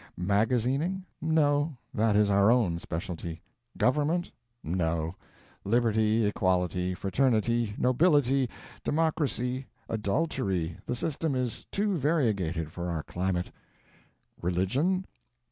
Magazining? 0.19 1.03
No, 1.21 1.77
that 1.93 2.15
is 2.15 2.31
our 2.31 2.49
own 2.49 2.79
specialty. 2.79 3.39
Government? 3.77 4.31
No; 4.63 5.13
Liberty, 5.63 6.25
Equality, 6.25 6.95
Fraternity, 6.95 7.75
Nobility, 7.77 8.49
Democracy, 8.83 9.67
Adultery 9.87 10.75
the 10.87 10.95
system 10.95 11.35
is 11.35 11.67
too 11.71 11.95
variegated 11.97 12.71
for 12.71 12.89
our 12.89 13.03
climate. 13.03 13.51
Religion? 14.41 15.05